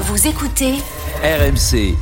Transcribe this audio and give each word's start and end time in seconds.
Vous 0.00 0.26
écoutez 0.28 0.74
RMC, 1.22 1.94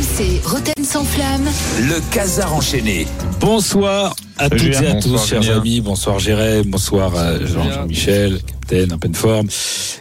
C'est 0.00 0.40
Roten 0.44 0.84
sans 0.84 1.04
flamme. 1.04 1.44
le 1.80 2.00
casar 2.12 2.54
enchaîné. 2.54 3.06
Bonsoir 3.40 4.14
à 4.38 4.50
toutes 4.50 4.62
et 4.62 4.76
à 4.86 4.94
tous, 5.00 5.24
chers 5.26 5.42
Julien. 5.42 5.58
amis. 5.58 5.80
Bonsoir 5.80 6.18
Jérém, 6.18 6.64
bonsoir 6.66 7.12
Jean-Michel, 7.46 8.40
capitaine, 8.42 8.92
en 8.92 8.98
pleine 8.98 9.14
forme. 9.14 9.46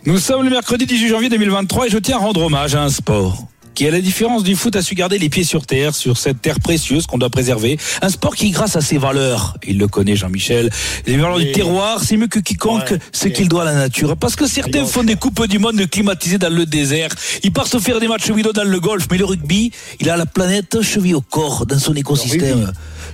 Nous 0.06 0.18
sommes 0.18 0.44
le 0.44 0.50
mercredi 0.50 0.86
18 0.86 1.10
janvier 1.10 1.30
2023 1.30 1.88
et 1.88 1.90
je 1.90 1.98
tiens 2.00 2.18
à 2.18 2.20
rendre 2.20 2.42
hommage 2.44 2.74
à 2.76 2.82
un 2.84 2.90
sport 2.90 3.38
qui, 3.76 3.88
à 3.88 3.92
la 3.92 4.02
différence 4.02 4.44
du 4.44 4.56
foot, 4.56 4.76
a 4.76 4.82
su 4.82 4.96
garder 4.96 5.18
les 5.18 5.30
pieds 5.30 5.44
sur 5.44 5.66
terre, 5.66 5.96
sur 5.96 6.18
cette 6.18 6.42
terre 6.42 6.60
précieuse 6.60 7.06
qu'on 7.06 7.18
doit 7.18 7.30
préserver. 7.30 7.78
Un 8.02 8.10
sport 8.10 8.36
qui, 8.36 8.52
grâce 8.52 8.76
à 8.76 8.82
ses 8.82 8.98
valeurs, 8.98 9.58
il 9.68 9.78
le 9.78 9.88
connaît 9.88 10.16
Jean-Michel, 10.16 10.70
les 11.06 11.18
valeurs 11.18 11.40
du 11.40 11.52
terroir, 11.52 12.02
c'est 12.04 12.18
mieux 12.18 12.28
que 12.28 12.40
quiconque 12.40 12.94
ce 13.12 13.28
qu'il 13.28 13.50
doit 13.50 13.64
à 13.64 13.66
la 13.66 13.74
nature. 13.74 14.16
Parce 14.18 14.36
que 14.36 14.48
certains 14.48 14.86
font 14.86 15.04
des 15.04 15.16
coupes 15.16 15.48
du 15.48 15.60
monde 15.60 15.86
climatisées 15.90 16.38
dans 16.38 16.54
le 16.54 16.66
désert. 16.66 17.10
Ils 17.44 17.52
partent 17.52 17.80
faire 17.80 18.00
des 18.00 18.08
matchs 18.08 18.30
vidéo 18.30 18.54
dans 18.54 18.64
le 18.64 18.80
golf, 18.80 19.08
mais 19.12 19.18
le 19.18 19.26
rugby, 19.26 19.72
il 20.00 20.10
a 20.10 20.18
la 20.18 20.26
planète 20.26 20.82
cheville 20.82 21.16
au 21.16 21.22
corps 21.22 21.66
dans 21.66 21.80
son 21.80 21.94
écosystème. 21.96 22.72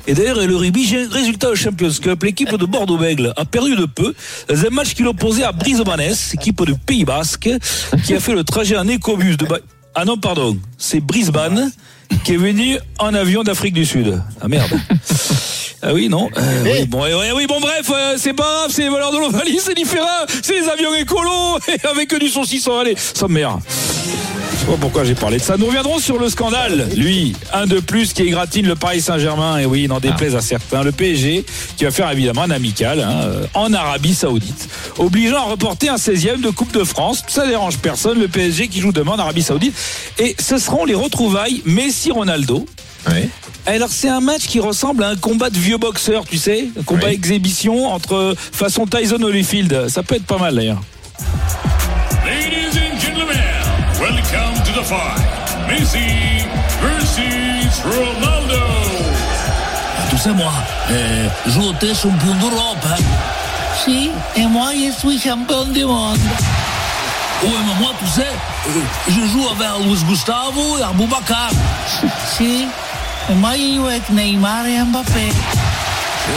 Et 0.07 0.13
d'ailleurs, 0.13 0.37
le 0.45 0.55
rugby, 0.55 0.85
j'ai 0.85 1.03
un 1.03 1.09
résultat 1.09 1.49
au 1.49 1.55
Champions 1.55 1.91
Cup. 2.01 2.23
L'équipe 2.23 2.55
de 2.55 2.65
Bordeaux-Bègle 2.65 3.33
a 3.35 3.45
perdu 3.45 3.75
de 3.75 3.85
peu 3.85 4.13
dans 4.47 4.65
un 4.65 4.69
match 4.69 4.93
qui 4.93 5.03
l'opposait 5.03 5.43
à 5.43 5.51
Brisbane, 5.51 6.01
équipe 6.33 6.63
de 6.65 6.73
Pays 6.73 7.05
Basque, 7.05 7.49
qui 8.05 8.13
a 8.13 8.19
fait 8.19 8.33
le 8.33 8.43
trajet 8.43 8.77
en 8.77 8.87
écobus 8.87 9.37
de... 9.37 9.45
Ba- 9.45 9.59
Ah 10.01 10.05
non, 10.05 10.15
pardon, 10.15 10.57
c'est 10.77 11.01
Brisbane 11.01 11.73
qui 12.23 12.35
est 12.35 12.37
venu 12.37 12.77
en 12.99 13.13
avion 13.13 13.43
d'Afrique 13.43 13.73
du 13.73 13.85
Sud. 13.85 14.23
Ah 14.39 14.47
merde. 14.47 14.71
Ah 15.81 15.93
oui, 15.93 16.09
non. 16.09 16.29
Euh, 16.35 16.63
oui, 16.65 16.85
bon, 16.87 17.03
ouais, 17.03 17.13
ouais, 17.13 17.31
oui, 17.31 17.47
bon, 17.47 17.61
bref, 17.61 17.89
euh, 17.89 18.15
c'est 18.17 18.33
pas 18.33 18.43
grave, 18.43 18.69
c'est 18.69 18.81
les 18.81 18.89
valeurs 18.89 19.13
de 19.13 19.17
l'Ovalie, 19.17 19.59
c'est 19.61 19.73
différent. 19.73 20.25
C'est 20.43 20.59
les 20.59 20.67
avions 20.67 20.93
écolos, 20.93 21.57
et 21.69 21.87
avec 21.87 22.13
du 22.19 22.27
saucisson. 22.27 22.77
Allez, 22.77 22.95
ça 22.97 23.29
me 23.29 23.35
merde. 23.35 23.61
Je 24.59 24.65
sais 24.65 24.71
pas 24.71 24.77
pourquoi 24.77 25.05
j'ai 25.05 25.15
parlé 25.15 25.37
de 25.37 25.41
ça. 25.41 25.55
Nous 25.55 25.67
reviendrons 25.67 25.99
sur 25.99 26.19
le 26.19 26.27
scandale. 26.27 26.89
Lui, 26.97 27.33
un 27.53 27.65
de 27.65 27.79
plus 27.79 28.11
qui 28.11 28.23
égratigne 28.23 28.67
le 28.67 28.75
Paris 28.75 28.99
Saint-Germain. 28.99 29.57
Et 29.57 29.65
oui, 29.65 29.83
il 29.83 29.87
n'en 29.87 30.01
déplaise 30.01 30.35
à 30.35 30.41
certains. 30.41 30.83
Le 30.83 30.91
PSG 30.91 31.45
qui 31.77 31.85
va 31.85 31.91
faire 31.91 32.11
évidemment 32.11 32.41
un 32.41 32.51
amical 32.51 32.99
hein, 32.99 33.21
euh, 33.23 33.45
en 33.53 33.71
Arabie 33.73 34.13
Saoudite, 34.13 34.67
obligeant 34.97 35.37
à 35.37 35.51
reporter 35.51 35.87
un 35.87 35.95
16e 35.95 36.41
de 36.41 36.49
Coupe 36.49 36.73
de 36.73 36.83
France. 36.83 37.23
Ça 37.27 37.47
dérange 37.47 37.77
personne. 37.77 38.19
Le 38.19 38.27
PSG 38.27 38.67
qui 38.67 38.81
joue 38.81 38.91
demain 38.91 39.13
en 39.13 39.19
Arabie 39.19 39.43
Saoudite. 39.43 39.73
Et 40.17 40.35
ce 40.39 40.57
seront 40.57 40.83
les 40.83 40.95
retrouvailles 40.95 41.61
Messi-Ronaldo. 41.65 42.65
Alors 43.65 43.89
c'est 43.89 44.09
un 44.09 44.19
match 44.19 44.41
qui 44.45 44.59
ressemble 44.59 45.03
à 45.05 45.09
un 45.09 45.15
combat 45.15 45.49
de 45.49 45.57
vieux 45.57 45.77
boxeurs, 45.77 46.25
tu 46.25 46.37
sais, 46.37 46.67
un 46.77 46.83
combat 46.83 47.07
Oui. 47.07 47.13
exhibition 47.13 47.87
entre 47.87 48.35
façon 48.51 48.85
Tyson 48.85 49.21
Holyfield. 49.21 49.87
Ça 49.87 50.03
peut 50.03 50.15
être 50.15 50.25
pas 50.25 50.37
mal 50.37 50.55
d'ailleurs. 50.55 50.81
Welcome 53.99 54.55
to 54.63 54.71
the 54.71 54.83
fight. 54.83 55.19
Messi 55.67 56.45
versus 56.81 57.83
Ronaldo. 57.83 58.63
Tu 60.09 60.17
sais, 60.17 60.33
moi, 60.33 60.51
euh, 60.91 61.27
j'étais 61.47 61.93
champion 61.93 62.33
d'Europe. 62.35 62.77
Hein. 62.85 63.03
Si, 63.83 64.09
et 64.35 64.45
moi, 64.45 64.71
je 64.73 64.91
suis 64.97 65.19
champion 65.19 65.65
du 65.65 65.85
monde. 65.85 66.17
Oui, 67.43 67.55
mais 67.65 67.79
moi, 67.79 67.91
tu 67.99 68.07
sais, 68.07 68.21
euh, 68.67 68.81
je 69.07 69.21
joue 69.31 69.47
avec 69.49 69.85
Luis 69.85 70.03
Gustavo 70.05 70.77
et 70.79 70.83
Aboubacar. 70.83 71.51
Si, 72.37 72.65
et 73.29 73.33
moi, 73.35 73.51
je 73.55 73.75
joue 73.75 73.85
avec 73.87 74.09
Neymar 74.09 74.65
et 74.65 74.81
Mbappé. 74.83 75.29
Euh, 76.29 76.31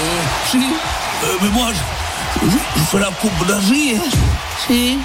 si, 0.50 0.58
euh, 0.58 1.26
mais 1.40 1.48
moi, 1.48 1.68
je, 1.72 2.46
je, 2.46 2.56
je 2.76 2.82
fais 2.84 2.98
la 2.98 3.10
Coupe 3.20 3.46
d'Asie. 3.46 3.96
Hein. 3.96 4.10
Si, 4.66 4.98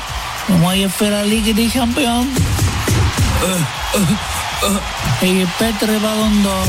fais 0.87 1.09
la 1.09 1.23
Ligue 1.23 1.53
des 1.53 1.69
Champions? 1.69 2.25
Euh, 3.43 3.57
euh, 3.95 3.99
euh, 4.63 4.79
et 5.21 5.45
ballon 5.99 6.29
d'or. 6.41 6.65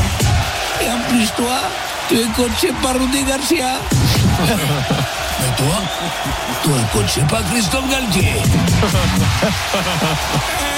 Et 0.82 0.90
en 0.90 0.98
plus, 1.08 1.30
toi, 1.36 1.60
tu 2.08 2.16
es 2.16 2.26
coaché 2.34 2.72
par 2.82 2.94
Rudy 2.94 3.22
Garcia? 3.24 3.78
Mais 4.40 4.46
toi, 5.56 5.80
tu 6.62 6.70
es 6.70 6.84
coaché 6.92 7.20
par 7.28 7.44
Christophe 7.50 7.88
Galtier? 7.88 8.42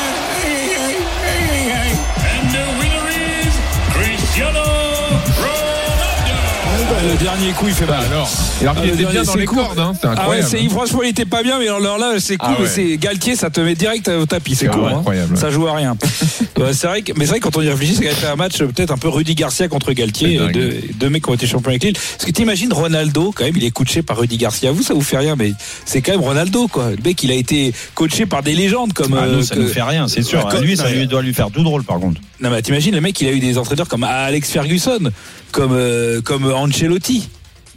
Le 7.10 7.16
dernier 7.16 7.50
coup, 7.52 7.66
il 7.66 7.74
fait 7.74 7.86
mal. 7.86 8.04
Alors, 8.12 8.30
alors 8.60 8.74
Ah, 8.78 8.80
qu'il 8.82 8.90
était 8.90 9.04
bien 9.10 9.22
dans 9.24 9.32
c'est 9.32 9.38
les 9.38 9.44
cordes, 9.44 9.78
hein, 9.80 9.92
c'était 9.94 10.08
Ah 10.16 10.28
ouais, 10.28 10.42
c'est, 10.42 10.62
franchement, 10.68 11.00
il 11.02 11.08
était 11.08 11.24
pas 11.24 11.42
bien, 11.42 11.58
mais 11.58 11.66
alors 11.68 11.98
là, 11.98 12.12
c'est 12.20 12.36
cool. 12.36 12.54
Ah 12.56 12.62
ouais. 12.62 12.68
c'est 12.68 12.96
Galtier, 12.98 13.34
ça 13.34 13.50
te 13.50 13.60
met 13.60 13.74
direct 13.74 14.06
au 14.08 14.26
tapis. 14.26 14.54
C'est 14.54 14.66
C'est 14.66 14.70
cool. 14.70 14.84
hein. 14.88 15.02
Ça 15.34 15.50
joue 15.50 15.66
à 15.66 15.74
rien. 15.74 15.96
Ouais, 16.60 16.72
c'est 16.72 16.86
vrai 16.86 17.02
que, 17.02 17.12
mais 17.16 17.24
c'est 17.24 17.30
vrai 17.30 17.40
que 17.40 17.44
quand 17.44 17.56
on 17.56 17.62
y 17.62 17.68
réfléchit, 17.68 17.94
c'est 17.94 18.02
quand 18.02 18.08
même 18.10 18.16
fait 18.16 18.26
un 18.26 18.36
match 18.36 18.60
euh, 18.60 18.66
peut-être 18.66 18.90
un 18.92 18.98
peu 18.98 19.08
Rudy 19.08 19.34
Garcia 19.34 19.68
contre 19.68 19.92
Galtier, 19.92 20.38
euh, 20.38 20.48
deux, 20.52 20.80
deux 20.94 21.08
mecs 21.10 21.24
qui 21.24 21.30
ont 21.30 21.34
été 21.34 21.46
champions 21.46 21.70
avec 21.70 21.82
Lille. 21.82 21.94
Parce 21.94 22.24
que 22.24 22.30
t'imagines 22.30 22.72
Ronaldo, 22.72 23.32
quand 23.34 23.44
même, 23.44 23.56
il 23.56 23.64
est 23.64 23.70
coaché 23.70 24.02
par 24.02 24.18
Rudy 24.18 24.36
Garcia. 24.36 24.70
Vous, 24.72 24.82
ça 24.82 24.94
vous 24.94 25.00
fait 25.02 25.18
rien, 25.18 25.36
mais 25.36 25.52
c'est 25.84 26.02
quand 26.02 26.12
même 26.12 26.20
Ronaldo, 26.20 26.68
quoi. 26.68 26.90
Le 26.90 26.96
mec, 27.04 27.22
il 27.22 27.30
a 27.30 27.34
été 27.34 27.72
coaché 27.94 28.26
par 28.26 28.42
des 28.42 28.54
légendes 28.54 28.92
comme. 28.92 29.14
Ah, 29.18 29.24
euh, 29.24 29.36
nous, 29.36 29.42
ça 29.42 29.54
que- 29.54 29.60
nous 29.60 29.68
fait 29.68 29.82
rien, 29.82 30.08
c'est 30.08 30.22
sûr. 30.22 30.44
Ouais, 30.44 30.60
lui, 30.60 30.76
ça 30.76 30.90
lui 30.90 31.06
doit 31.06 31.22
lui 31.22 31.34
faire 31.34 31.50
tout 31.50 31.62
drôle, 31.62 31.82
par 31.84 31.98
contre. 31.98 32.20
Non, 32.40 32.50
mais 32.50 32.62
t'imagines, 32.62 32.94
le 32.94 33.00
mec, 33.00 33.20
il 33.20 33.28
a 33.28 33.32
eu 33.32 33.40
des 33.40 33.58
entraîneurs 33.58 33.88
comme 33.88 34.04
Alex 34.04 34.50
Ferguson, 34.50 35.10
comme, 35.52 35.72
euh, 35.72 36.20
comme 36.22 36.50
Ancelotti. 36.50 37.28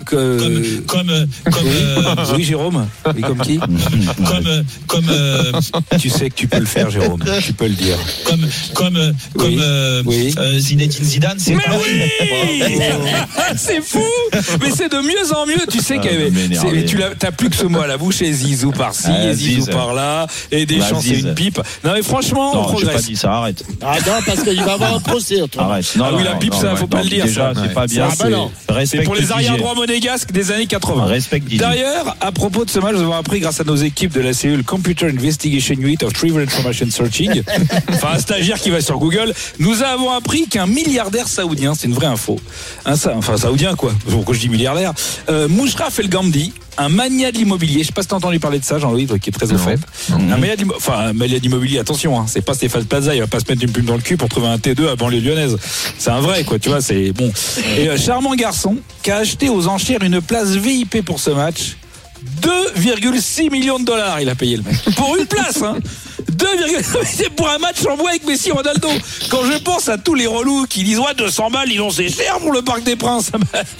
Que... 0.05 0.37
Comme, 0.85 1.05
comme, 1.05 1.27
comme, 1.51 1.67
euh, 1.67 2.15
Oui, 2.35 2.43
Jérôme. 2.43 2.87
Oui, 3.15 3.21
comme 3.21 3.37
qui 3.39 3.57
comme, 3.57 4.63
comme, 4.87 5.05
euh, 5.09 5.51
Tu 5.99 6.09
sais 6.09 6.29
que 6.29 6.35
tu 6.35 6.47
peux 6.47 6.59
le 6.59 6.65
faire, 6.65 6.89
Jérôme. 6.89 7.23
Tu 7.41 7.53
peux 7.53 7.67
le 7.67 7.73
dire. 7.75 7.97
comme, 8.25 8.45
comme, 8.73 9.13
comme, 9.37 9.47
Oui. 9.47 9.57
euh, 9.61 10.03
Oui. 10.05 10.35
euh, 10.37 10.59
Zinedine 10.59 11.03
Zidane, 11.05 11.37
c'est 11.39 11.55
Mais 11.55 11.63
oui 11.69 12.01
C'est 13.55 13.81
fou 13.81 14.03
Mais 14.61 14.71
c'est 14.75 14.91
de 14.91 14.97
mieux 14.97 15.33
en 15.35 15.45
mieux. 15.45 15.65
Tu 15.71 15.79
sais 15.79 15.95
Ah, 15.97 16.01
qu'il 16.01 16.11
y 16.11 16.15
avait- 16.15 16.29
vous 16.29 16.35
m'énervez. 16.35 16.79
c'est- 16.81 16.85
tu 16.85 16.97
t'as 17.19 17.31
plus 17.31 17.49
que 17.49 17.55
ce 17.55 17.65
mot 17.65 17.79
à 17.81 17.87
la 17.87 17.97
bouche 17.97 18.21
et 18.21 18.33
Zizou 18.33 18.71
par-ci, 18.71 19.07
Ah, 19.09 19.29
et 19.29 19.33
Zizou 19.35 19.61
Ziz. 19.65 19.69
par-là, 19.73 20.27
et 20.51 20.65
des 20.65 20.79
chants, 20.79 20.99
c'est 21.01 21.15
Ziz. 21.15 21.25
une 21.25 21.35
pipe. 21.35 21.61
Non 21.83 21.93
mais 21.93 22.01
franchement, 22.03 22.51
on 22.51 22.55
Non, 22.55 22.61
j'ai 22.63 22.73
pas 22.85 22.91
progresse. 22.91 23.05
dit 23.05 23.15
ça, 23.15 23.33
arrête. 23.33 23.63
Ah 23.81 23.95
non, 24.05 24.13
parce 24.25 24.41
qu'il 24.43 24.61
va 24.63 24.71
y 24.71 24.73
avoir 24.73 24.95
un 24.95 24.99
procès. 24.99 25.39
Arrête. 25.57 25.95
Non, 25.95 26.05
Ah 26.05 26.09
oui, 26.13 26.23
non, 26.23 26.29
la 26.31 26.35
pipe, 26.35 26.53
non, 26.53 26.61
ça, 26.61 26.75
faut 26.75 26.87
pas 26.87 27.03
le 27.03 27.09
dire, 27.09 27.25
Déjà, 27.25 27.53
c'est 27.55 27.73
pas 27.73 27.87
bien. 27.87 28.07
Ah, 28.11 28.15
bah 28.19 28.29
non. 28.29 28.51
C'est 28.85 29.01
pour 29.03 29.15
les 29.15 29.31
arrière 29.31 29.57
droits 29.57 29.75
monégasques 29.87 30.31
des 30.31 30.51
années 30.51 30.65
80. 30.65 31.05
Respecte 31.05 31.43
Didier. 31.43 31.59
D'ailleurs, 31.59 32.15
à 32.21 32.31
propos 32.31 32.63
de 32.63 32.69
ce 32.69 32.79
match, 32.79 32.93
nous 32.93 33.01
avons 33.01 33.15
appris 33.15 33.41
grâce 33.41 33.59
à 33.59 33.65
nos 33.65 33.75
équipes 33.75 34.13
de 34.13 34.21
la 34.21 34.33
cellule 34.33 34.63
Computer 34.63 35.07
Investigation 35.07 35.75
Unit 35.75 35.97
of 36.03 36.13
Trivial 36.13 36.41
Information 36.41 36.89
Searching, 36.89 37.43
enfin 37.89 38.13
un 38.13 38.19
stagiaire 38.19 38.59
qui 38.61 38.69
va 38.69 38.79
sur 38.79 38.97
Google, 38.97 39.33
nous 39.59 39.83
avons 39.83 40.11
appris 40.11 40.47
qu'un 40.47 40.67
milliardaire 40.67 41.27
saoudien, 41.27 41.73
c'est 41.75 41.87
une 41.87 41.93
vraie 41.93 42.07
info, 42.07 42.39
un, 42.85 42.93
enfin 42.93 43.35
saoudien 43.35 43.75
quoi, 43.75 43.93
pourquoi 44.09 44.33
je 44.33 44.39
dis 44.39 44.49
milliardaire, 44.49 44.93
euh, 45.29 45.49
Moushraf 45.49 45.99
El 45.99 46.07
Ghamdi, 46.07 46.53
un 46.77 46.89
mania 46.89 47.31
de 47.31 47.37
l'immobilier, 47.37 47.81
je 47.81 47.87
sais 47.87 47.93
pas 47.93 48.01
si 48.01 48.07
t'as 48.07 48.15
entendu 48.15 48.39
parler 48.39 48.59
de 48.59 48.65
ça 48.65 48.79
Jean-Louis, 48.79 49.07
qui 49.21 49.29
est 49.29 49.33
très 49.33 49.51
au 49.51 49.57
fait, 49.57 49.79
un 50.11 50.37
mania 50.37 50.55
de 50.55 50.65
enfin 50.75 51.13
d'immobilier, 51.13 51.79
attention, 51.79 52.19
hein, 52.19 52.25
c'est 52.27 52.41
pas 52.41 52.53
Stéphane 52.53 52.85
Plaza, 52.85 53.13
il 53.15 53.21
va 53.21 53.27
pas 53.27 53.39
se 53.39 53.45
mettre 53.49 53.63
une 53.63 53.71
plume 53.71 53.85
dans 53.85 53.95
le 53.95 54.01
cul 54.01 54.17
pour 54.17 54.29
trouver 54.29 54.47
un 54.47 54.57
T2 54.57 54.89
à 54.89 54.95
banlieue 54.95 55.19
lyonnaise, 55.19 55.57
c'est 55.97 56.11
un 56.11 56.21
vrai 56.21 56.43
quoi, 56.43 56.59
tu 56.59 56.69
vois, 56.69 56.81
c'est 56.81 57.11
bon. 57.11 57.31
Et 57.77 57.89
euh, 57.89 57.97
charmant 57.97 58.35
garçon 58.35 58.77
qui 59.01 59.11
a 59.11 59.17
acheté 59.17 59.49
aux 59.49 59.67
enchères 59.67 60.03
une 60.03 60.21
place 60.21 60.51
VIP 60.51 61.03
pour 61.03 61.19
ce 61.19 61.31
match. 61.31 61.77
2,6 62.41 63.51
millions 63.51 63.79
de 63.79 63.83
dollars, 63.83 64.21
il 64.21 64.29
a 64.29 64.35
payé 64.35 64.55
le 64.55 64.63
mec. 64.63 64.75
Pour 64.95 65.17
une 65.17 65.25
place, 65.25 65.61
hein 65.61 65.75
2, 66.19 66.22
c'est 67.05 67.29
pour 67.29 67.49
un 67.49 67.57
match 67.57 67.85
en 67.89 67.97
bois 67.97 68.09
avec 68.09 68.25
Messi 68.25 68.51
Ronaldo. 68.51 68.89
Quand 69.29 69.43
je 69.45 69.57
pense 69.59 69.89
à 69.89 69.97
tous 69.97 70.15
les 70.15 70.27
relous 70.27 70.65
qui 70.67 70.83
disent 70.83 70.99
ouais 70.99 71.13
200 71.17 71.51
balles, 71.51 71.71
ils 71.71 71.81
ont 71.81 71.89
c'est 71.89 72.09
cher 72.09 72.39
pour 72.39 72.51
le 72.51 72.61
Parc 72.61 72.83
des 72.83 72.95
Princes. 72.95 73.31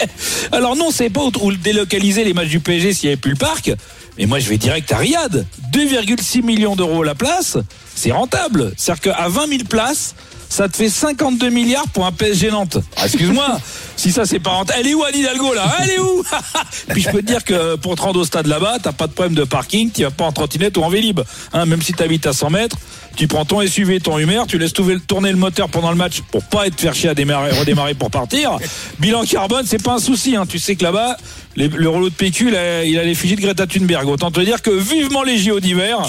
Alors 0.51 0.75
non, 0.75 0.91
c'est 0.91 1.09
pas 1.09 1.21
où, 1.21 1.53
délocaliser 1.53 2.23
les 2.23 2.33
matchs 2.33 2.49
du 2.49 2.59
PSG 2.59 2.93
s'il 2.93 3.09
n'y 3.09 3.13
avait 3.13 3.21
plus 3.21 3.31
le 3.31 3.37
parc. 3.37 3.71
Mais 4.17 4.25
moi 4.25 4.39
je 4.39 4.49
vais 4.49 4.57
direct 4.57 4.91
à 4.91 4.97
Riyad. 4.97 5.45
2,6 5.71 6.43
millions 6.43 6.75
d'euros 6.75 7.03
la 7.03 7.15
place, 7.15 7.57
c'est 7.95 8.11
rentable. 8.11 8.73
C'est-à-dire 8.77 9.13
qu'à 9.13 9.27
20 9.27 9.47
000 9.47 9.63
places, 9.69 10.15
ça 10.49 10.69
te 10.69 10.77
fait 10.77 10.89
52 10.89 11.49
milliards 11.49 11.87
pour 11.89 12.05
un 12.05 12.11
PSG 12.11 12.51
Nantes. 12.51 12.77
Ah, 12.95 13.05
Excuse-moi, 13.05 13.57
si 13.95 14.11
ça 14.11 14.25
c'est 14.25 14.39
pas 14.39 14.51
rentable. 14.51 14.79
Elle 14.81 14.87
est 14.87 14.93
où 14.93 15.03
Anne 15.03 15.15
Hidalgo 15.15 15.53
là 15.53 15.63
Elle 15.81 15.89
est 15.91 15.99
où? 15.99 16.23
Puis 16.89 17.01
je 17.01 17.09
peux 17.09 17.21
te 17.21 17.25
dire 17.27 17.43
que 17.43 17.75
pour 17.77 17.95
te 17.95 18.01
rendre 18.01 18.19
au 18.19 18.25
stade 18.25 18.45
là-bas, 18.47 18.77
t'as 18.81 18.91
pas 18.91 19.07
de 19.07 19.13
problème 19.13 19.33
de 19.35 19.43
parking, 19.45 19.89
tu 19.91 20.03
vas 20.03 20.11
pas 20.11 20.25
en 20.25 20.31
trottinette 20.31 20.77
ou 20.77 20.83
en 20.83 20.89
vélib. 20.89 21.21
Hein, 21.53 21.65
même 21.65 21.81
si 21.81 21.93
t'habites 21.93 22.27
à 22.27 22.33
100 22.33 22.51
mètres, 22.51 22.77
tu 23.15 23.27
prends 23.27 23.45
ton 23.45 23.65
SUV, 23.65 23.99
ton 23.99 24.17
Hummer, 24.17 24.41
tu 24.47 24.57
laisses 24.57 24.73
tourner 24.73 25.31
le 25.31 25.37
moteur 25.37 25.69
pendant 25.69 25.89
le 25.91 25.95
match 25.97 26.21
pour 26.31 26.43
pas 26.43 26.65
être 26.67 26.79
faire 26.79 26.93
chier 26.95 27.09
à 27.09 27.13
démarrer, 27.15 27.51
redémarrer 27.51 27.93
pour 27.95 28.09
partir. 28.11 28.57
Bilan 28.99 29.23
carbone, 29.23 29.65
c'est 29.67 29.81
pas 29.81 29.93
un 29.93 29.99
souci. 29.99 30.35
Hein. 30.35 30.45
Tu 30.47 30.57
sais 30.59 30.75
que 30.75 30.83
là-bas, 30.83 31.17
les- 31.55 31.67
le 31.67 31.89
rouleau 31.89 32.09
de 32.09 32.15
PQ, 32.15 32.47
il 32.49 32.55
a, 32.55 32.83
il 32.85 32.97
a 32.99 33.03
l'effigie 33.03 33.35
de 33.35 33.41
Greta 33.41 33.65
Thunberg. 33.67 34.07
Autant 34.07 34.29
te 34.31 34.39
dire 34.39 34.61
que 34.63 34.71
vivement 34.71 35.21
les 35.23 35.37
JO 35.37 35.59
d'hiver. 35.59 35.99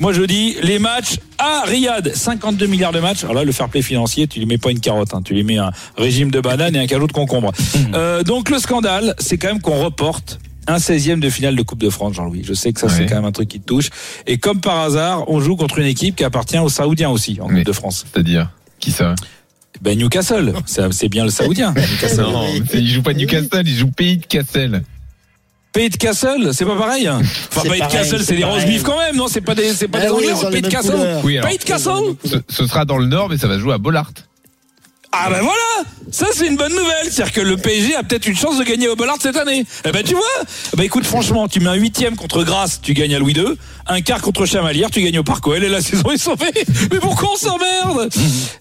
Moi, 0.00 0.12
je 0.14 0.22
dis 0.22 0.56
les 0.62 0.78
matchs 0.78 1.16
à 1.44 1.62
Riyad. 1.66 2.14
52 2.14 2.66
milliards 2.66 2.92
de 2.92 3.00
matchs. 3.00 3.22
Alors 3.24 3.34
là, 3.34 3.44
le 3.44 3.52
fair 3.52 3.68
play 3.68 3.82
financier, 3.82 4.26
tu 4.26 4.38
lui 4.38 4.46
mets 4.46 4.58
pas 4.58 4.70
une 4.70 4.80
carotte. 4.80 5.14
Hein. 5.14 5.20
Tu 5.24 5.34
lui 5.34 5.44
mets 5.44 5.58
un 5.58 5.70
régime 5.96 6.30
de 6.30 6.40
banane 6.40 6.74
et 6.76 6.78
un 6.78 6.86
cajot 6.86 7.06
de 7.06 7.12
concombre. 7.12 7.52
Euh, 7.94 8.22
donc 8.22 8.50
le 8.50 8.58
scandale, 8.58 9.14
c'est 9.18 9.36
quand 9.38 9.48
même 9.48 9.60
qu'on 9.60 9.82
reporte 9.82 10.38
un 10.66 10.76
16e 10.78 11.18
de 11.20 11.28
finale 11.28 11.56
de 11.56 11.62
Coupe 11.62 11.78
de 11.80 11.90
France, 11.90 12.14
Jean-Louis. 12.14 12.42
Je 12.44 12.54
sais 12.54 12.72
que 12.72 12.80
ça, 12.80 12.88
c'est 12.88 13.04
quand 13.06 13.16
même 13.16 13.26
un 13.26 13.32
truc 13.32 13.48
qui 13.48 13.60
te 13.60 13.66
touche. 13.66 13.90
Et 14.26 14.38
comme 14.38 14.60
par 14.60 14.78
hasard, 14.78 15.24
on 15.28 15.38
joue 15.40 15.56
contre 15.56 15.78
une 15.78 15.86
équipe 15.86 16.16
qui 16.16 16.24
appartient 16.24 16.58
aux 16.58 16.70
Saoudiens 16.70 17.10
aussi, 17.10 17.38
en 17.42 17.48
Oui. 17.48 17.56
Coupe 17.56 17.66
de 17.66 17.72
France. 17.72 18.06
C'est-à-dire 18.10 18.48
Qui 18.80 18.90
ça? 18.90 19.14
Ben, 19.82 19.98
Newcastle. 19.98 20.54
C'est 20.66 21.08
bien 21.08 21.24
le 21.24 21.30
Saoudien. 21.30 21.74
Newcastle. 21.76 22.22
Non, 22.22 22.46
c'est- 22.70 22.78
il 22.78 22.88
joue 22.88 23.02
pas 23.02 23.12
Newcastle, 23.12 23.62
il 23.66 23.76
joue 23.76 23.90
Pays 23.90 24.16
de 24.18 24.24
Castle. 24.24 24.82
Pays 25.74 25.90
de 25.90 25.96
Castle, 25.96 26.50
c'est 26.54 26.64
pas 26.64 26.76
pareil. 26.76 27.08
Enfin, 27.10 27.60
C'est 27.62 27.68
Pays 27.68 27.80
de 27.80 27.86
Castle, 27.86 28.22
c'est 28.24 28.36
des 28.36 28.44
roast 28.44 28.66
beef 28.66 28.82
quand 28.84 28.96
même, 28.98 29.16
non 29.16 29.26
C'est 29.28 29.40
pas 29.40 29.54
des, 29.54 29.72
c'est 29.74 29.88
pas 29.88 29.98
Ah 30.00 30.04
des 30.06 30.10
Anglais, 30.10 30.26
Pays 30.28 30.62
de 30.62 30.68
alors, 30.68 31.48
Pays 31.48 31.58
de 31.58 31.64
Castle. 31.64 31.92
ce, 32.24 32.36
ce 32.48 32.66
sera 32.66 32.84
dans 32.84 32.96
le 32.96 33.06
Nord, 33.06 33.28
mais 33.28 33.36
ça 33.38 33.48
va 33.48 33.54
se 33.54 33.60
jouer 33.60 33.74
à 33.74 33.78
Bollard. 33.78 34.10
Ah 35.16 35.30
ben 35.30 35.40
voilà, 35.42 35.88
ça 36.10 36.26
c'est 36.32 36.46
une 36.48 36.56
bonne 36.56 36.72
nouvelle, 36.72 37.06
c'est-à-dire 37.10 37.32
que 37.32 37.40
le 37.40 37.56
PSG 37.56 37.94
a 37.94 38.02
peut-être 38.02 38.26
une 38.26 38.36
chance 38.36 38.58
de 38.58 38.64
gagner 38.64 38.88
au 38.88 38.96
Bollard 38.96 39.16
cette 39.20 39.36
année. 39.36 39.64
Eh 39.86 39.92
ben 39.92 40.02
tu 40.02 40.14
vois, 40.14 40.22
Eh 40.72 40.76
ben 40.76 40.82
écoute 40.82 41.04
franchement, 41.06 41.46
tu 41.48 41.60
mets 41.60 41.68
un 41.70 41.74
huitième 41.74 42.16
contre 42.16 42.42
Grasse, 42.42 42.80
tu 42.82 42.94
gagnes 42.94 43.14
à 43.14 43.18
Louis 43.20 43.32
II, 43.34 43.46
un 43.86 44.00
quart 44.00 44.20
contre 44.20 44.44
Chamalières, 44.44 44.90
tu 44.90 45.00
gagnes 45.02 45.18
au 45.20 45.22
Parc 45.22 45.46
OL 45.46 45.62
et 45.62 45.68
la 45.68 45.80
saison 45.82 46.10
est 46.10 46.18
sauvée. 46.18 46.52
Mais 46.90 46.98
pourquoi 46.98 47.30
on 47.32 47.36
s'emmerde? 47.36 48.08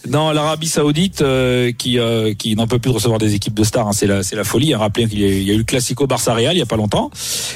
Non, 0.08 0.32
l'Arabie 0.32 0.68
Saoudite 0.68 1.22
euh, 1.22 1.72
qui 1.72 1.98
euh, 1.98 2.34
qui 2.36 2.56
n'en 2.56 2.68
peut 2.68 2.78
plus 2.80 2.92
de 2.92 2.96
recevoir 2.96 3.20
des 3.20 3.34
équipes 3.34 3.56
de 3.56 3.64
stars, 3.64 3.88
hein, 3.88 3.94
c'est 3.94 4.08
la 4.08 4.22
c'est 4.24 4.36
la 4.36 4.44
folie. 4.44 4.74
Hein. 4.74 4.78
Rappelez 4.78 5.08
qu'il 5.08 5.20
y, 5.22 5.26
a- 5.26 5.28
il 5.30 5.44
y 5.44 5.52
a 5.52 5.54
eu 5.56 5.58
le 5.58 5.64
Classico 5.64 6.06
Barça 6.08 6.34
Real 6.34 6.56
il 6.56 6.60
y 6.60 6.62
a 6.62 6.66
pas 6.68 6.76
longtemps, 6.78 7.10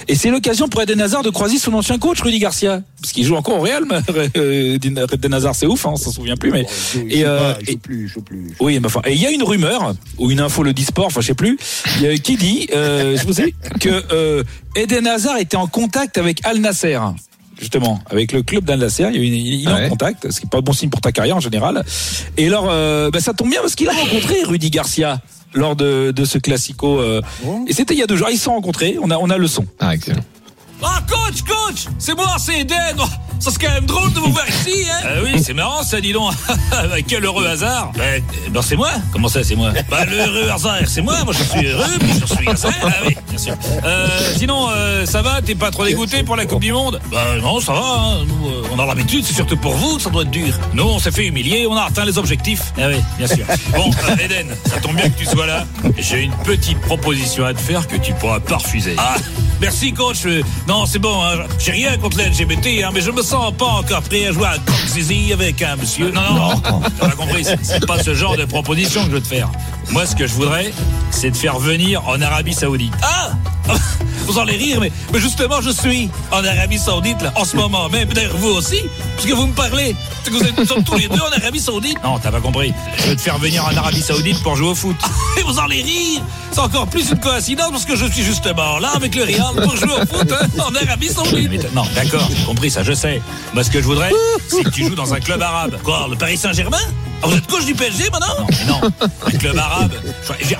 et 0.07 0.15
c'est 0.15 0.31
l'occasion 0.31 0.67
pour 0.67 0.81
Eden 0.81 0.99
Hazard 1.01 1.21
de 1.23 1.29
croiser 1.29 1.59
son 1.59 1.73
ancien 1.75 1.97
coach 1.99 2.21
Rudy 2.21 2.39
Garcia, 2.39 2.81
parce 3.01 3.13
qu'il 3.13 3.25
joue 3.25 3.35
encore 3.35 3.57
au 3.59 3.61
Real. 3.61 3.83
mais, 3.89 4.29
euh, 4.37 4.75
Eden 4.75 5.33
Hazard 5.33 5.53
c'est 5.55 5.67
ouf, 5.67 5.85
hein, 5.85 5.91
on 5.93 5.97
s'en 5.97 6.11
souvient 6.11 6.35
plus, 6.37 6.51
mais 6.51 6.65
et, 7.09 7.23
euh, 7.25 7.53
et- 7.67 7.77
plus, 7.77 8.07
je 8.07 8.13
joue 8.15 8.21
plus. 8.21 8.47
oui, 8.59 8.79
mais 8.79 8.86
enfin, 8.87 9.01
et 9.05 9.13
il 9.13 9.21
y 9.21 9.25
a 9.25 9.31
une 9.31 9.43
rumeur 9.43 9.93
ou 10.17 10.31
une 10.31 10.39
info 10.39 10.63
le 10.63 10.73
sport, 10.77 11.05
enfin 11.07 11.21
je 11.21 11.27
sais 11.27 11.33
plus, 11.33 11.57
qui 12.23 12.35
dit, 12.37 12.67
euh, 12.73 13.15
je 13.17 13.25
vous 13.25 13.33
sais, 13.33 13.53
que 13.79 14.03
euh, 14.11 14.43
Eden 14.75 15.05
Hazard 15.07 15.37
était 15.37 15.57
en 15.57 15.67
contact 15.67 16.17
avec 16.17 16.45
Al 16.45 16.57
Nasser. 16.59 16.99
Justement, 17.59 17.99
avec 18.11 18.33
le 18.33 18.43
club 18.43 18.65
d'Al 18.65 18.79
Nasser, 18.79 19.09
il, 19.13 19.63
est 19.63 19.67
Ouais. 19.67 19.85
en 19.85 19.89
contact, 19.89 20.29
ce 20.31 20.39
qui 20.39 20.45
n'est 20.45 20.49
pas 20.51 20.61
bon 20.61 20.73
signe 20.73 20.89
pour 20.89 21.01
ta 21.01 21.11
carrière 21.11 21.37
en 21.37 21.39
général. 21.39 21.83
Et 22.37 22.45
alors, 22.47 22.67
euh, 22.69 23.09
bah, 23.09 23.19
ça 23.19 23.33
tombe 23.33 23.49
bien 23.49 23.61
parce 23.61 23.73
qu'il 23.73 23.89
a 23.89 23.93
rencontré 23.93 24.35
Rudy 24.43 24.69
Garcia 24.69 25.19
lors 25.55 25.75
de, 25.75 26.11
de 26.11 26.23
ce 26.25 26.37
classico. 26.37 26.99
euh, 26.99 27.21
et 27.67 27.73
c'était 27.73 27.95
il 27.95 27.99
y 27.99 28.03
a 28.03 28.07
deux 28.07 28.15
jours. 28.15 28.27
Ils 28.31 28.37
se 28.37 28.43
sont 28.43 28.51
rencontrés. 28.53 28.97
On 29.01 29.09
a, 29.09 29.17
on 29.17 29.29
a 29.31 29.37
le 29.37 29.47
son. 29.47 29.65
Ah, 29.79 29.95
excellent. 29.95 30.21
Ah, 30.83 31.01
coach, 31.09 31.41
coach 31.41 31.87
C'est 31.97 32.13
moi, 32.15 32.35
c'est 32.37 32.59
Eden 32.59 32.77
Oh, 32.99 33.05
Ça 33.39 33.51
c'est 33.51 33.61
quand 33.61 33.73
même 33.73 33.85
drôle 33.85 34.11
de 34.13 34.19
vous 34.19 34.31
voir 34.31 34.47
ici, 34.49 34.85
hein. 34.91 35.07
Oui, 35.23 35.41
c'est 35.43 35.53
marrant 35.53 35.83
ça, 35.83 36.01
dis 36.01 36.11
donc. 36.11 36.33
Quel 37.07 37.23
heureux 37.23 37.45
hasard. 37.45 37.91
Ben, 37.95 38.21
ben, 38.49 38.61
c'est 38.61 38.75
moi. 38.75 38.89
Comment 39.11 39.27
ça, 39.27 39.43
c'est 39.43 39.55
moi? 39.55 39.71
Bah, 39.89 40.05
le 40.05 40.17
heureux 40.17 40.49
hasard, 40.49 40.79
c'est 40.87 41.01
moi. 41.01 41.23
Moi, 41.23 41.33
je 41.33 41.43
suis 41.43 41.67
heureux, 41.67 41.85
puis 41.99 42.09
je 42.19 42.25
suis 42.25 42.49
hasard 42.49 42.73
Ah 42.83 42.89
oui, 43.05 43.15
bien 43.37 43.55
sûr 43.55 43.55
euh, 43.85 44.07
Sinon, 44.35 44.67
euh, 44.69 45.05
ça 45.05 45.21
va 45.21 45.41
T'es 45.41 45.55
pas 45.55 45.71
trop 45.71 45.85
dégoûté 45.85 46.23
pour 46.23 46.35
la 46.35 46.45
Coupe 46.45 46.61
du 46.61 46.71
Monde? 46.71 46.99
Bah 47.11 47.17
non, 47.41 47.59
ça 47.59 47.73
va, 47.73 47.79
hein. 47.79 48.25
Nous, 48.27 48.47
euh, 48.49 48.63
on 48.73 48.79
a 48.79 48.85
l'habitude, 48.85 49.23
c'est 49.25 49.33
surtout 49.33 49.57
pour 49.57 49.73
vous 49.73 49.97
que 49.97 50.01
ça 50.01 50.09
doit 50.09 50.23
être 50.23 50.31
dur 50.31 50.53
Nous, 50.73 50.83
on 50.83 50.99
s'est 50.99 51.11
fait 51.11 51.25
humilier, 51.27 51.67
on 51.69 51.75
a 51.75 51.83
atteint 51.83 52.05
les 52.05 52.17
objectifs 52.17 52.73
Ah 52.77 52.87
oui, 52.89 52.97
bien 53.17 53.27
sûr 53.27 53.45
Bon, 53.75 53.89
euh, 54.09 54.23
Eden, 54.23 54.47
ça 54.65 54.79
tombe 54.79 54.95
bien 54.95 55.09
que 55.09 55.17
tu 55.17 55.25
sois 55.25 55.45
là 55.45 55.65
J'ai 55.97 56.21
une 56.23 56.33
petite 56.43 56.79
proposition 56.81 57.45
à 57.45 57.53
te 57.53 57.59
faire 57.61 57.87
que 57.87 57.95
tu 57.97 58.13
pourras 58.13 58.39
pas 58.39 58.57
refuser 58.57 58.95
Ah 58.97 59.15
Merci 59.59 59.91
coach. 59.91 60.19
Euh, 60.27 60.43
Non, 60.67 60.85
c'est 60.85 60.99
bon. 60.99 61.23
Hein. 61.23 61.45
J'ai 61.57 61.71
rien 61.71 61.97
contre 61.97 62.17
les 62.19 62.25
LGBT, 62.29 62.83
hein, 62.85 62.91
mais 62.93 63.01
je 63.01 63.09
me 63.09 63.23
sens 63.23 63.51
pas 63.57 63.65
encore 63.65 64.03
prêt 64.03 64.27
à 64.27 64.31
jouer 64.31 64.45
à 64.45 64.55
Zizi 64.87 65.33
avec 65.33 65.59
un 65.63 65.75
monsieur. 65.77 66.11
Non, 66.11 66.21
non, 66.33 66.49
non. 66.69 66.81
T'as 66.99 67.09
compris. 67.09 67.43
C'est- 67.43 67.83
pas 67.87 67.97
ce 68.03 68.13
genre 68.13 68.37
de 68.37 68.45
proposition 68.45 69.01
que 69.01 69.07
je 69.09 69.15
veux 69.15 69.21
te 69.21 69.27
faire. 69.27 69.49
Moi, 69.89 70.05
ce 70.05 70.15
que 70.15 70.27
je 70.27 70.33
voudrais, 70.33 70.71
c'est 71.09 71.31
te 71.31 71.37
faire 71.37 71.57
venir 71.57 72.07
en 72.07 72.21
Arabie 72.21 72.53
Saoudite. 72.53 72.93
Ah 73.01 73.26
Vous 74.27 74.37
allez 74.39 74.57
rire, 74.57 74.79
mais, 74.81 74.91
mais 75.13 75.19
justement, 75.19 75.61
je 75.61 75.69
suis 75.69 76.09
en 76.31 76.43
Arabie 76.43 76.77
Saoudite 76.77 77.21
là, 77.21 77.31
en 77.35 77.45
ce 77.45 77.55
moment 77.55 77.87
même. 77.87 78.09
D'ailleurs, 78.09 78.35
vous 78.35 78.49
aussi, 78.49 78.81
puisque 79.17 79.33
vous 79.33 79.47
me 79.47 79.53
parlez. 79.53 79.95
C'est 80.23 80.31
que 80.31 80.35
vous 80.35 80.43
êtes 80.43 80.57
nous 80.57 80.65
sommes 80.65 80.83
tous 80.83 80.97
les 80.97 81.07
deux 81.07 81.21
en 81.21 81.31
Arabie 81.41 81.61
Saoudite. 81.61 81.97
Non, 82.03 82.19
t'as 82.19 82.31
pas 82.31 82.41
compris. 82.41 82.73
Je 82.97 83.03
veux 83.03 83.15
te 83.15 83.21
faire 83.21 83.37
venir 83.37 83.65
en 83.65 83.75
Arabie 83.75 84.01
Saoudite 84.01 84.43
pour 84.43 84.57
jouer 84.57 84.69
au 84.69 84.75
foot. 84.75 84.97
Et 85.39 85.43
vous 85.43 85.57
allez 85.59 85.81
rire. 85.81 86.21
C'est 86.51 86.59
encore 86.59 86.87
plus 86.87 87.09
une 87.09 87.19
coïncidence 87.19 87.71
parce 87.71 87.85
que 87.85 87.95
je 87.95 88.05
suis 88.05 88.23
justement 88.23 88.79
là 88.79 88.91
avec 88.95 89.15
le 89.15 89.23
Real 89.23 89.55
pour 89.63 89.77
jouer 89.77 89.93
au 89.93 90.05
foot 90.05 90.31
hein, 90.31 90.47
en 90.59 90.75
Arabie 90.75 91.07
Saoudite. 91.09 91.73
Non, 91.73 91.83
d'accord, 91.95 92.27
j'ai 92.29 92.43
compris 92.43 92.69
ça, 92.69 92.83
je 92.83 92.93
sais. 92.93 93.21
Moi, 93.53 93.63
ce 93.63 93.71
que 93.71 93.79
je 93.81 93.85
voudrais, 93.85 94.11
c'est 94.49 94.63
que 94.63 94.69
tu 94.69 94.83
joues 94.85 94.95
dans 94.95 95.13
un 95.13 95.19
club 95.19 95.41
arabe. 95.41 95.77
Quoi, 95.83 96.07
le 96.09 96.17
Paris 96.17 96.37
Saint-Germain? 96.37 96.77
Ah, 97.23 97.27
Vous 97.27 97.35
êtes 97.35 97.47
coach 97.47 97.65
du 97.65 97.73
PSG 97.73 98.09
maintenant 98.11 98.35
Non, 98.39 98.47
mais 98.49 98.65
non. 98.65 99.07
Un 99.25 99.31
club 99.37 99.57
arabe. 99.57 99.91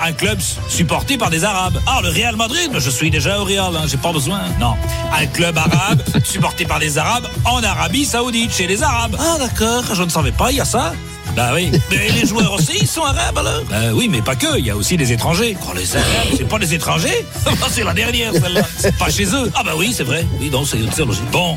Un 0.02 0.12
club 0.12 0.38
supporté 0.68 1.16
par 1.16 1.30
des 1.30 1.44
Arabes. 1.44 1.78
Ah, 1.86 2.00
le 2.02 2.08
Real 2.10 2.36
Madrid 2.36 2.70
Je 2.78 2.90
suis 2.90 3.10
déjà 3.10 3.40
au 3.40 3.44
Real, 3.44 3.74
hein, 3.76 3.84
j'ai 3.86 3.96
pas 3.96 4.12
besoin. 4.12 4.40
Non. 4.60 4.74
Un 5.16 5.26
club 5.26 5.56
arabe 5.56 6.02
supporté 6.24 6.64
par 6.64 6.78
des 6.80 6.98
Arabes 6.98 7.28
en 7.44 7.62
Arabie 7.62 8.04
Saoudite, 8.04 8.52
chez 8.52 8.66
les 8.66 8.82
Arabes. 8.82 9.16
Ah, 9.18 9.36
d'accord, 9.38 9.84
je 9.94 10.02
ne 10.02 10.08
savais 10.08 10.32
pas, 10.32 10.50
il 10.50 10.56
y 10.56 10.60
a 10.60 10.64
ça. 10.64 10.92
Bah 11.36 11.50
oui. 11.54 11.70
Mais 11.90 12.08
les 12.10 12.26
joueurs 12.26 12.52
aussi, 12.54 12.78
ils 12.80 12.88
sont 12.88 13.04
arabes 13.04 13.36
alors? 13.38 13.62
Bah 13.68 13.76
oui, 13.92 14.08
mais 14.10 14.22
pas 14.22 14.34
que, 14.34 14.58
il 14.58 14.66
y 14.66 14.70
a 14.70 14.76
aussi 14.76 14.96
des 14.96 15.12
étrangers. 15.12 15.56
Oh, 15.68 15.72
les 15.76 15.94
arabes, 15.94 16.06
c'est 16.36 16.48
pas 16.48 16.58
des 16.58 16.74
étrangers? 16.74 17.26
C'est 17.70 17.84
la 17.84 17.92
dernière, 17.92 18.32
celle-là. 18.32 18.62
C'est 18.78 18.96
pas 18.96 19.10
chez 19.10 19.26
eux. 19.34 19.50
Ah 19.54 19.62
bah 19.62 19.72
oui, 19.76 19.92
c'est 19.94 20.04
vrai. 20.04 20.26
Oui, 20.40 20.48
non, 20.50 20.64
c'est 20.64 20.78
c'est 20.96 21.04
logique. 21.04 21.30
Bon. 21.30 21.56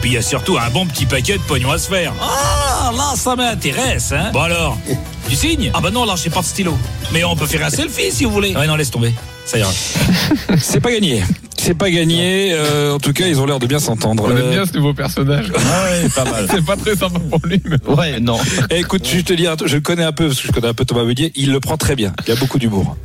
Et 0.00 0.04
puis 0.04 0.10
il 0.12 0.14
y 0.14 0.16
a 0.16 0.22
surtout 0.22 0.56
un 0.56 0.70
bon 0.70 0.86
petit 0.86 1.04
paquet 1.04 1.34
de 1.34 1.42
pognon 1.42 1.72
à 1.72 1.76
se 1.76 1.86
faire. 1.86 2.14
Ah, 2.22 2.90
là, 2.96 3.12
ça 3.16 3.36
m'intéresse, 3.36 4.12
hein. 4.12 4.30
Bon 4.32 4.40
alors, 4.40 4.78
tu 5.28 5.36
signes? 5.36 5.70
Ah 5.74 5.82
bah 5.82 5.90
non, 5.90 6.06
là, 6.06 6.14
j'ai 6.16 6.30
pas 6.30 6.40
de 6.40 6.46
stylo. 6.46 6.74
Mais 7.12 7.22
on 7.22 7.36
peut 7.36 7.44
faire 7.44 7.66
un 7.66 7.68
selfie 7.68 8.10
si 8.10 8.24
vous 8.24 8.30
voulez. 8.30 8.56
Ouais, 8.56 8.66
non, 8.66 8.76
laisse 8.76 8.90
tomber. 8.90 9.12
Ça 9.44 9.58
ira. 9.58 9.70
C'est 10.58 10.80
pas 10.80 10.90
gagné. 10.90 11.22
C'est 11.62 11.74
pas 11.74 11.90
gagné. 11.90 12.52
Euh, 12.54 12.94
en 12.94 12.98
tout 12.98 13.12
cas, 13.12 13.26
ils 13.26 13.38
ont 13.38 13.44
l'air 13.44 13.58
de 13.58 13.66
bien 13.66 13.78
s'entendre. 13.78 14.24
On 14.26 14.30
aime 14.30 14.38
Euh, 14.38 14.50
bien 14.50 14.64
ce 14.64 14.72
nouveau 14.72 14.94
personnage. 14.94 15.52
Ah 15.54 15.84
ouais, 16.02 16.08
pas 16.08 16.24
mal. 16.24 16.46
C'est 16.50 16.64
pas 16.64 16.76
très 16.76 16.96
sympa 16.96 17.18
pour 17.18 17.40
lui, 17.44 17.60
mais 17.66 17.76
Ouais, 17.86 18.18
non. 18.18 18.38
Eh, 18.70 18.78
écoute, 18.78 19.06
je 19.06 19.20
te 19.20 19.34
dis, 19.34 19.46
un 19.46 19.56
truc, 19.56 19.68
je 19.68 19.74
le 19.76 19.82
connais 19.82 20.02
un 20.04 20.12
peu 20.12 20.28
parce 20.28 20.40
que 20.40 20.46
je 20.48 20.52
connais 20.52 20.68
un 20.68 20.74
peu 20.74 20.86
Thomas 20.86 21.04
Meunier. 21.04 21.32
Il 21.36 21.52
le 21.52 21.60
prend 21.60 21.76
très 21.76 21.96
bien. 21.96 22.14
Il 22.26 22.32
a 22.32 22.36
beaucoup 22.36 22.58
d'humour. 22.58 22.96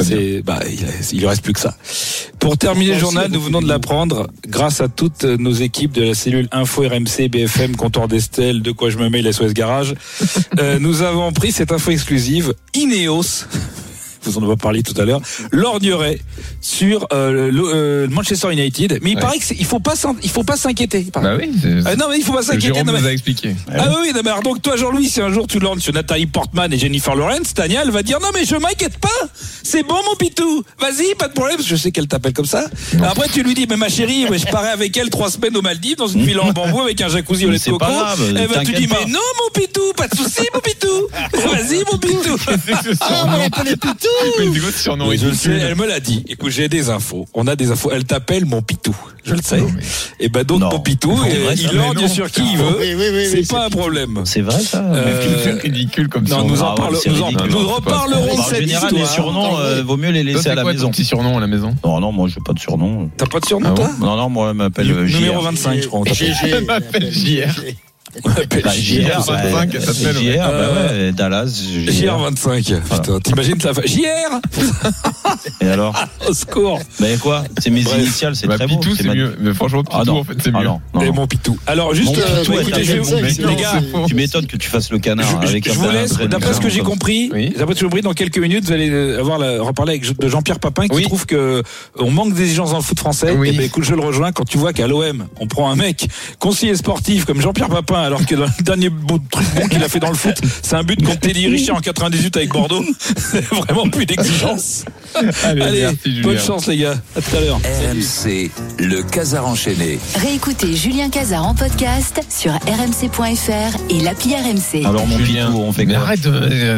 C'est, 0.00 0.40
bah, 0.42 0.60
il, 0.70 0.78
il 1.12 1.18
lui 1.20 1.26
reste 1.26 1.42
plus 1.42 1.52
que 1.52 1.60
ça. 1.60 1.76
Pour 2.38 2.56
terminer 2.56 2.94
le 2.94 2.98
journal, 2.98 3.30
nous 3.30 3.40
venons 3.42 3.60
de 3.60 3.68
l'apprendre, 3.68 4.28
grâce 4.48 4.80
à 4.80 4.88
toutes 4.88 5.24
nos 5.24 5.52
équipes 5.52 5.92
de 5.92 6.02
la 6.02 6.14
cellule 6.14 6.48
Info 6.50 6.82
RMC, 6.82 7.28
BFM, 7.28 7.76
Comptoir 7.76 8.08
d'Estelle, 8.08 8.62
De 8.62 8.72
quoi 8.72 8.88
je 8.88 8.96
me 8.96 9.10
mets, 9.10 9.20
la 9.20 9.32
SOS 9.32 9.52
Garage. 9.52 9.94
Euh, 10.58 10.78
nous 10.80 11.02
avons 11.02 11.30
pris 11.32 11.52
cette 11.52 11.72
info 11.72 11.90
exclusive. 11.90 12.54
Ineos. 12.74 13.44
Vous 14.28 14.38
en 14.38 14.44
avez 14.46 14.56
parlé 14.56 14.82
tout 14.82 14.94
à 15.00 15.04
l'heure, 15.04 15.20
lorgnerait 15.52 16.20
sur 16.60 17.06
euh, 17.12 17.50
le, 17.50 17.62
euh, 17.74 18.06
Manchester 18.10 18.52
United, 18.52 18.98
mais 19.02 19.10
il 19.12 19.16
Ouais. 19.16 19.20
paraît 19.22 19.38
qu'il 19.38 19.64
faut 19.64 19.80
pas 19.80 19.94
il 20.22 20.30
faut 20.30 20.44
pas 20.44 20.56
s'inquiéter. 20.56 21.06
bah 21.12 21.34
oui. 21.38 21.50
c'est- 21.60 21.78
Ah 21.86 21.96
non 21.96 22.06
mais 22.10 22.18
il 22.18 22.24
faut 22.24 22.32
pas 22.32 22.42
s'inquiéter. 22.42 22.66
Jérôme 22.74 22.86
non, 22.86 22.92
mais- 22.92 23.00
nous 23.00 23.06
a 23.06 23.12
expliqué. 23.12 23.56
ah 23.74 23.88
oui, 24.00 24.12
non, 24.14 24.20
mais 24.24 24.30
alors 24.30 24.42
donc 24.42 24.60
toi 24.62 24.76
Jean-Louis, 24.76 25.08
si 25.08 25.20
un 25.20 25.32
jour 25.32 25.46
tu 25.46 25.58
lances 25.58 25.80
sur 25.80 25.92
Nathalie 25.92 26.26
Portman 26.26 26.72
et 26.72 26.78
Jennifer 26.78 27.14
Lawrence, 27.16 27.54
Tania 27.54 27.82
elle 27.82 27.90
va 27.90 28.02
dire 28.02 28.18
non 28.20 28.28
mais 28.34 28.44
je 28.44 28.54
m'inquiète 28.56 28.98
pas, 28.98 29.08
c'est 29.62 29.82
bon 29.82 29.96
mon 30.08 30.16
pitou, 30.16 30.62
vas-y, 30.78 31.14
pas 31.16 31.28
de 31.28 31.32
problème, 31.32 31.56
parce 31.56 31.68
que 31.68 31.74
je 31.76 31.80
sais 31.80 31.90
qu'elle 31.90 32.06
t'appelle 32.08 32.32
comme 32.34 32.44
ça. 32.46 32.66
Après 33.02 33.28
tu 33.28 33.42
lui 33.42 33.54
dis 33.54 33.66
mais 33.68 33.76
ma 33.76 33.88
chérie, 33.88 34.26
ouais, 34.28 34.38
je 34.38 34.46
parais 34.46 34.70
avec 34.70 34.96
elle 34.96 35.10
trois 35.10 35.30
semaines 35.30 35.56
aux 35.56 35.62
Maldives 35.62 35.96
dans 35.96 36.06
une 36.08 36.22
villa 36.24 36.42
en 36.44 36.52
bambou 36.52 36.80
avec 36.82 37.00
un 37.00 37.08
jacuzzi 37.08 37.44
au 37.44 37.48
Mais 37.48 37.54
lait 37.54 37.58
de 37.64 37.64
coco. 37.70 37.78
grave, 37.84 38.22
Eh 38.30 38.46
ben 38.46 38.62
tu 38.64 38.72
dis 38.74 38.86
pas. 38.86 38.98
mais 39.06 39.10
non 39.12 39.18
mon 39.42 39.60
pitou, 39.60 39.92
pas 39.96 40.08
de 40.08 40.16
souci 40.16 40.42
mon 40.54 40.60
pitou, 40.60 40.88
vas-y 41.32 41.84
mon 41.90 41.98
pitou. 41.98 42.36
Ah, 42.46 42.52
on 42.52 43.06
surnom. 43.06 43.38
l'appelait 43.38 43.76
Pitou 43.76 44.08
Mais 44.22 44.30
c'est 44.36 44.60
quoi 44.60 44.72
ce 44.72 44.78
surnom 44.78 45.08
Oui, 45.08 45.16
je 45.18 45.24
le 45.24 45.30
ridicule 45.30 45.58
sais, 45.60 45.66
elle 45.66 45.76
me 45.76 45.86
l'a 45.86 46.00
dit. 46.00 46.24
Écoute, 46.28 46.50
j'ai 46.50 46.68
des 46.68 46.90
infos. 46.90 47.26
On 47.34 47.46
a 47.46 47.56
des 47.56 47.70
infos. 47.70 47.90
Elle 47.92 48.04
t'appelle 48.04 48.44
mon 48.46 48.62
pitou. 48.62 48.94
Je 49.24 49.34
le 49.34 49.42
sais. 49.42 49.62
Et 50.20 50.28
ben 50.28 50.42
donc 50.44 50.60
Non. 50.60 50.70
mon 50.70 50.80
pitou, 50.80 51.12
euh, 51.12 51.52
il 51.54 51.68
ça, 51.68 51.72
non. 52.02 52.08
sur 52.08 52.30
qui 52.30 52.40
il 52.52 52.56
veut. 52.58 52.76
Oui, 52.80 52.94
oui, 52.96 53.04
oui, 53.12 53.28
c'est 53.30 53.48
pas 53.52 53.66
un 53.66 53.70
problème. 53.70 54.22
C'est 54.24 54.40
vrai, 54.40 54.58
ça 54.60 54.82
Euh, 54.82 55.40
C'est 55.44 55.60
ridicule 55.62 56.08
comme 56.08 56.22
Non, 56.24 56.28
surnom. 56.38 56.48
nous 56.48 56.62
en, 56.62 56.70
reparlerons 57.74 58.36
de 58.38 58.42
cette 58.42 58.60
général, 58.60 58.90
les 58.92 59.00
histoire. 59.02 59.14
surnoms, 59.14 59.58
euh, 59.58 59.82
vaut 59.82 59.96
mieux 59.98 60.10
les 60.10 60.22
laisser 60.24 60.48
à 60.48 60.54
la 60.54 60.64
maison. 60.64 60.90
petit 60.90 61.04
surnom 61.04 61.36
à 61.36 61.40
la 61.40 61.46
maison 61.46 61.74
Non, 61.84 62.00
non, 62.00 62.10
moi, 62.12 62.28
j'ai 62.28 62.40
pas 62.44 62.52
de 62.54 62.58
surnom. 62.58 63.10
T'as 63.16 63.26
pas 63.26 63.40
de 63.40 63.46
surnom, 63.46 63.68
Ah 63.72 63.74
toi 63.74 63.90
Non, 64.00 64.16
non, 64.16 64.28
moi, 64.30 64.48
elle 64.50 64.56
m'appelle 64.56 64.90
euh, 64.90 65.04
Numéro 65.06 65.40
JR. 65.40 65.44
25, 65.44 65.82
je 65.82 65.86
crois. 65.88 66.02
GG. 66.10 66.60
m'appelle 66.66 67.10
JR. 67.12 67.54
Bah, 68.24 68.70
JR, 68.74 69.24
bah, 69.26 69.36
25, 69.52 69.72
ça. 69.80 70.12
JR, 70.12 70.38
bah 70.38 70.68
ouais, 70.90 71.12
Dallas, 71.12 71.62
JR 71.86 72.18
25. 72.18 72.64
Putain, 72.64 73.20
t'imagines 73.20 73.56
la 73.64 73.74
fa... 73.74 73.82
JR 73.84 74.40
Et 75.60 75.68
alors 75.68 75.94
Au 76.28 76.32
secours 76.32 76.80
Mais 77.00 77.16
quoi 77.16 77.44
C'est 77.58 77.70
mes 77.70 77.82
Bref. 77.82 77.98
initiales, 78.00 78.34
c'est 78.36 78.46
Bah, 78.46 78.56
très 78.56 78.66
beau. 78.66 78.76
Pitou, 78.76 78.94
c'est 78.96 79.08
mieux. 79.08 79.36
Mais 79.40 79.52
franchement, 79.54 79.82
Pitou, 79.84 79.96
Ah 80.00 80.04
non, 80.04 80.18
en 80.20 80.24
fait, 80.24 80.34
c'est 80.42 80.50
Ah 80.54 80.58
mieux. 80.60 80.64
non, 80.66 80.80
non, 80.94 81.00
Et 81.02 81.10
mon 81.10 81.26
pitou. 81.26 81.58
Alors 81.66 81.94
juste, 81.94 82.16
Mon 82.16 82.22
euh, 82.22 82.40
Pitou, 82.40 82.52
bah, 82.52 82.62
écoutez, 82.62 82.84
je 82.84 82.92
vais 82.94 82.98
vous- 83.00 83.46
les 83.48 83.56
gars. 83.56 83.80
Tu 84.06 84.14
m'étonnes 84.14 84.46
que 84.46 84.56
tu 84.56 84.68
fasses 84.68 84.90
le 84.90 84.98
canard 84.98 85.26
je, 85.42 85.46
je- 85.46 85.50
avec 85.52 85.64
je 85.66 85.70
un 85.70 85.74
vous 85.74 85.84
un 85.86 85.92
laisse, 85.92 86.16
d'après 86.18 86.54
ce 86.54 86.60
que 86.60 86.68
j'ai 86.68 86.80
ça. 86.80 86.84
compris, 86.86 87.28
d'après 87.56 87.74
ce 87.74 87.80
que 87.80 87.86
j'ai 87.86 87.86
compris, 87.86 88.02
dans 88.02 88.14
quelques 88.14 88.38
minutes, 88.38 88.64
vous 88.64 88.72
allez 88.72 88.90
euh, 88.90 89.18
avoir 89.20 89.38
la, 89.38 89.60
reparler 89.62 89.92
avec 89.94 90.18
de 90.18 90.28
Jean-Pierre 90.28 90.58
Papin 90.60 90.88
qui 90.88 90.96
Oui. 90.96 91.02
trouve 91.02 91.26
que 91.26 91.36
euh, 91.36 91.62
on 91.98 92.10
manque 92.10 92.34
d'exigence 92.34 92.70
dans 92.70 92.78
le 92.78 92.82
foot 92.82 92.98
français. 92.98 93.32
Oui. 93.36 93.50
Et 93.50 93.52
ben 93.52 93.64
écoute, 93.66 93.84
je 93.84 93.94
le 93.94 94.00
rejoins 94.00 94.32
quand 94.32 94.44
tu 94.44 94.58
vois 94.58 94.72
qu'à 94.72 94.86
l'OM, 94.86 95.26
on 95.40 95.46
prend 95.46 95.70
un 95.70 95.76
mec 95.76 96.08
conseiller 96.38 96.74
sportif 96.76 97.24
comme 97.24 97.40
Jean-Pierre 97.40 97.68
Papin, 97.68 97.97
alors 98.02 98.24
que 98.24 98.34
dans 98.34 98.44
le 98.44 98.62
dernier 98.62 98.88
beau 98.88 99.18
truc 99.30 99.46
bon 99.56 99.68
qu'il 99.68 99.82
a 99.82 99.88
fait 99.88 100.00
dans 100.00 100.10
le 100.10 100.16
foot, 100.16 100.36
c'est 100.62 100.76
un 100.76 100.82
but 100.82 101.02
contre 101.02 101.20
Teddy 101.20 101.48
Richard 101.48 101.76
en 101.76 101.80
98 101.80 102.36
avec 102.36 102.50
Bordeaux. 102.50 102.84
C'est 103.16 103.44
vraiment 103.44 103.88
plus 103.88 104.06
d'exigence. 104.06 104.84
Allez, 105.44 105.62
Allez, 105.62 105.80
merci, 105.82 106.20
bonne 106.22 106.38
chance 106.38 106.66
les 106.66 106.78
gars. 106.78 106.96
À 107.16 107.20
tout 107.20 107.36
à 107.36 107.40
l'heure. 107.40 107.56
RMC, 107.58 108.50
le 108.78 109.02
Casar 109.02 109.46
enchaîné. 109.46 109.98
Réécoutez 110.16 110.74
Julien 110.76 111.08
Cazard 111.10 111.46
en 111.46 111.54
podcast 111.54 112.20
sur 112.28 112.52
rmc.fr 112.52 113.76
et 113.90 114.00
l'appli 114.00 114.34
RMC. 114.34 114.86
Alors 114.86 115.06
mon 115.06 115.18
Julien. 115.18 115.46
Pitou, 115.46 115.58
on 115.58 115.72
fait 115.72 115.94
arrête, 115.94 116.28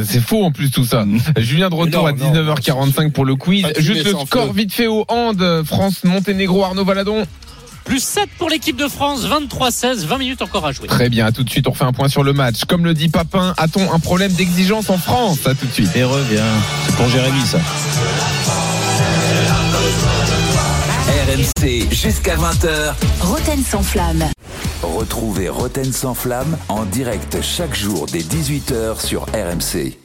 c'est 0.07 0.21
faux 0.21 0.45
en 0.45 0.53
plus 0.53 0.71
tout 0.71 0.85
ça. 0.85 1.05
Julien 1.37 1.69
de 1.69 1.75
retour 1.75 2.07
à 2.07 2.13
Non, 2.13 2.33
non, 2.33 2.55
19h45 2.55 3.11
pour 3.13 3.25
le 3.25 3.37
quiz. 3.37 3.67
Juste 3.79 4.05
le 4.05 4.13
score 4.27 4.49
feu. 4.49 4.53
vite 4.55 4.73
fait 4.73 4.87
au 4.87 5.05
hand. 5.09 5.63
France-Monténégro, 5.65 6.65
Arnaud 6.65 6.85
Valadon. 6.85 7.27
Plus 7.91 8.05
7 8.05 8.29
pour 8.39 8.49
l'équipe 8.49 8.77
de 8.77 8.87
France, 8.87 9.27
23-16, 9.27 10.07
20 10.07 10.19
minutes 10.19 10.43
encore 10.43 10.65
à 10.65 10.71
jouer. 10.71 10.87
Très 10.87 11.09
bien, 11.09 11.27
à 11.27 11.33
tout 11.33 11.43
de 11.43 11.51
suite, 11.51 11.67
on 11.67 11.73
refait 11.73 11.83
un 11.83 11.93
point 11.93 12.07
sur 12.07 12.23
le 12.23 12.33
match. 12.33 12.65
Comme 12.69 12.85
le 12.85 12.95
dit 12.95 13.09
Papin, 13.09 13.53
a-t-on 13.57 13.93
un 13.93 13.99
problème 13.99 14.31
d'exigence 14.31 14.91
en 14.91 14.97
France? 14.97 15.45
À 15.45 15.57
tout 15.57 15.67
de 15.67 15.73
suite. 15.73 15.91
Et 15.97 16.05
reviens. 16.05 16.45
C'est 16.87 16.95
pour 16.95 17.09
Jérémy 17.09 17.41
ça. 17.41 17.59
RMC 21.27 21.93
jusqu'à 21.93 22.37
20h. 22.37 22.95
Roten 23.23 23.65
sans 23.65 23.83
flamme. 23.83 24.25
Retrouvez 24.85 25.49
Roten 25.49 25.93
sans 25.93 26.15
flamme 26.15 26.57
en 26.69 26.85
direct 26.85 27.39
chaque 27.43 27.75
jour 27.75 28.07
dès 28.07 28.21
18h 28.21 29.05
sur 29.05 29.23
RMC. 29.35 29.99